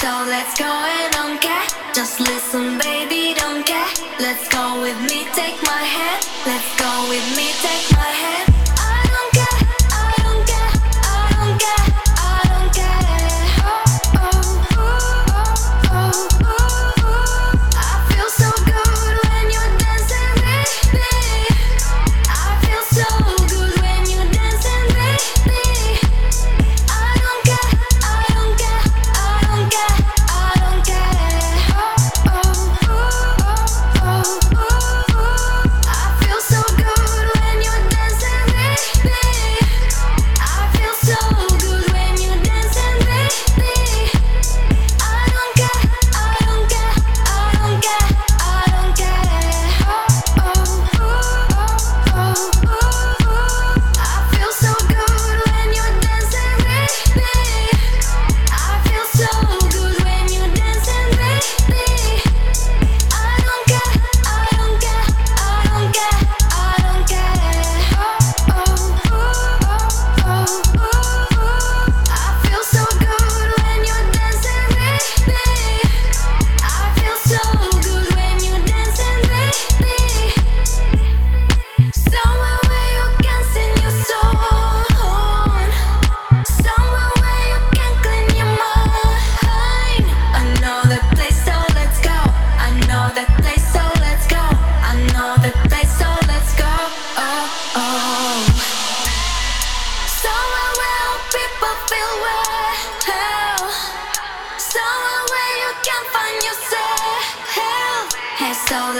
So 0.00 0.08
let's 0.28 0.58
go, 0.58 0.66
and 0.66 1.12
don't 1.12 1.40
care. 1.40 1.66
Just 1.94 2.20
listen, 2.20 2.78
baby, 2.78 3.32
don't 3.34 3.64
care. 3.64 3.88
Let's 4.20 4.46
go 4.48 4.82
with 4.82 5.00
me, 5.08 5.24
take 5.32 5.56
my 5.62 5.82
hand. 5.96 6.20
Let's 6.44 6.68
go 6.76 7.08
with 7.08 7.26
me, 7.36 7.48
take 7.64 7.90
my 7.92 7.95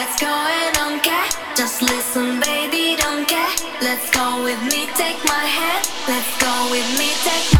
Let's 0.00 0.18
go 0.18 0.28
and 0.28 0.74
don't 0.74 1.02
care. 1.02 1.28
Just 1.54 1.82
listen, 1.82 2.40
baby, 2.40 2.96
don't 2.96 3.28
care. 3.28 3.52
Let's 3.82 4.08
go 4.10 4.42
with 4.42 4.58
me, 4.72 4.88
take 4.96 5.22
my 5.26 5.44
hand. 5.44 5.84
Let's 6.08 6.32
go 6.40 6.70
with 6.70 6.88
me, 6.98 7.12
take 7.20 7.52
my 7.52 7.59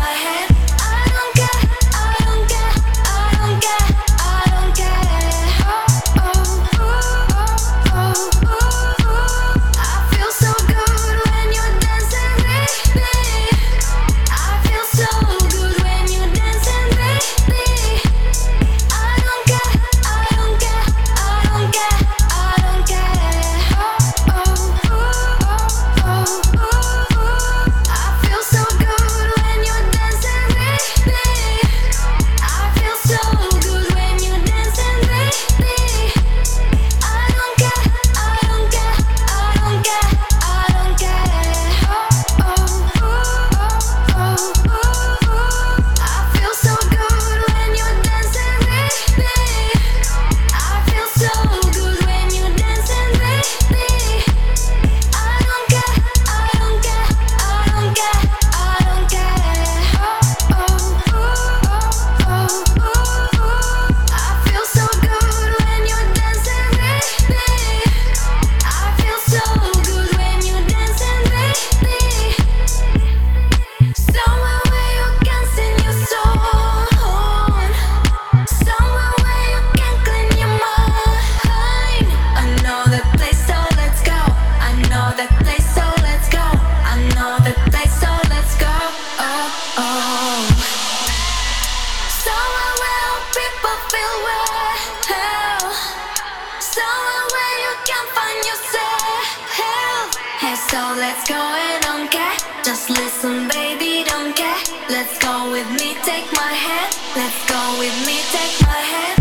Just 102.63 102.91
listen, 102.91 103.49
baby, 103.49 104.05
don't 104.05 104.37
care. 104.37 104.55
Let's 104.89 105.19
go 105.19 105.51
with 105.51 105.69
me, 105.71 105.95
take 106.03 106.31
my 106.33 106.53
hand. 106.53 106.97
Let's 107.17 107.51
go 107.51 107.79
with 107.79 108.07
me, 108.07 108.21
take 108.33 108.67
my 108.67 108.81
hand. 108.93 109.20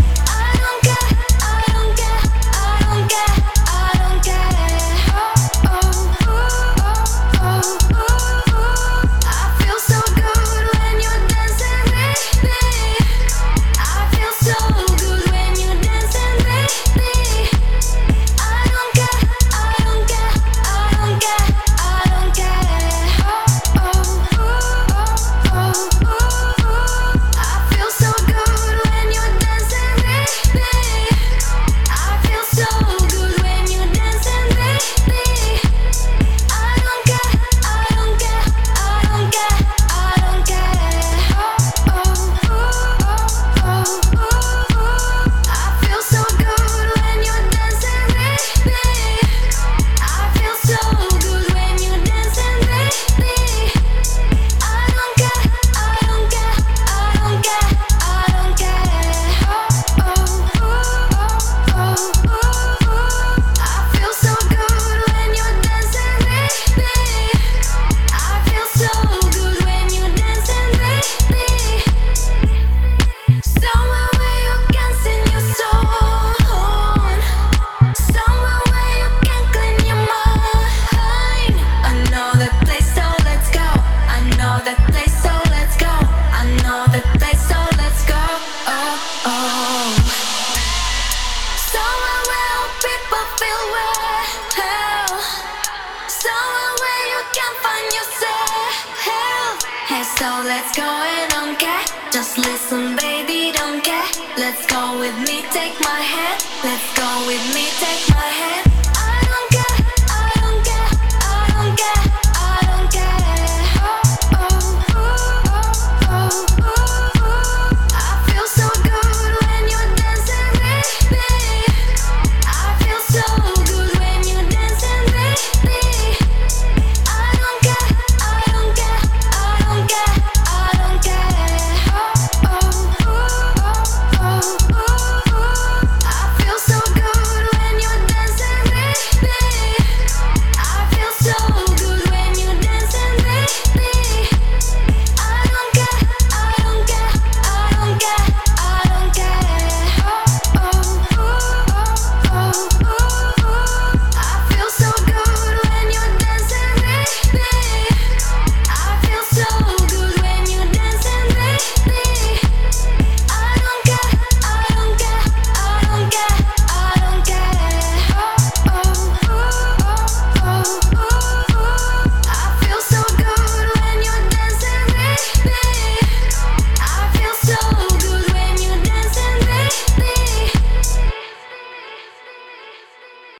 So 100.20 100.26
let's 100.44 100.76
go 100.76 100.82
and 100.82 101.30
don't 101.30 101.58
care. 101.58 101.82
Just 102.12 102.36
listen, 102.36 102.94
baby, 102.96 103.52
don't 103.56 103.82
care. 103.82 104.04
Let's 104.36 104.66
go 104.66 104.98
with 104.98 105.16
me, 105.26 105.40
take 105.50 105.80
my 105.80 106.00
hand. 106.12 106.44
Let's 106.62 106.88
go 106.94 107.26
with 107.26 107.54
me, 107.54 107.64
take 107.80 108.06
my 108.14 108.28
hand. 108.28 108.69